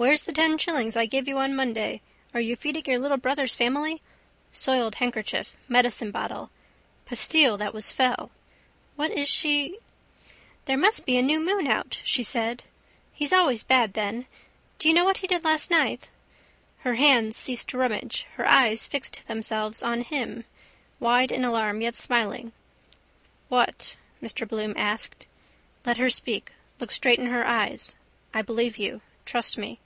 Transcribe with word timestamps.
Where's 0.00 0.22
the 0.22 0.32
ten 0.32 0.56
shillings 0.56 0.96
I 0.96 1.04
gave 1.04 1.28
you 1.28 1.36
on 1.36 1.54
Monday? 1.54 2.00
Are 2.32 2.40
you 2.40 2.56
feeding 2.56 2.84
your 2.86 2.98
little 2.98 3.18
brother's 3.18 3.54
family? 3.54 4.00
Soiled 4.50 4.94
handkerchief: 4.94 5.58
medicinebottle. 5.68 6.48
Pastille 7.04 7.58
that 7.58 7.74
was 7.74 7.92
fell. 7.92 8.30
What 8.96 9.10
is 9.10 9.28
she?... 9.28 9.76
—There 10.64 10.78
must 10.78 11.04
be 11.04 11.18
a 11.18 11.22
new 11.22 11.38
moon 11.38 11.66
out, 11.66 12.00
she 12.02 12.22
said. 12.22 12.64
He's 13.12 13.30
always 13.34 13.62
bad 13.62 13.92
then. 13.92 14.24
Do 14.78 14.88
you 14.88 14.94
know 14.94 15.04
what 15.04 15.18
he 15.18 15.26
did 15.26 15.44
last 15.44 15.70
night? 15.70 16.08
Her 16.78 16.94
hand 16.94 17.34
ceased 17.36 17.68
to 17.68 17.76
rummage. 17.76 18.26
Her 18.36 18.48
eyes 18.48 18.86
fixed 18.86 19.26
themselves 19.28 19.82
on 19.82 20.00
him, 20.00 20.46
wide 20.98 21.30
in 21.30 21.44
alarm, 21.44 21.82
yet 21.82 21.94
smiling. 21.94 22.52
—What? 23.50 23.96
Mr 24.22 24.48
Bloom 24.48 24.72
asked. 24.78 25.26
Let 25.84 25.98
her 25.98 26.08
speak. 26.08 26.52
Look 26.78 26.90
straight 26.90 27.18
in 27.18 27.26
her 27.26 27.44
eyes. 27.44 27.96
I 28.32 28.40
believe 28.40 28.78
you. 28.78 29.02
Trust 29.26 29.58
me. 29.58 29.78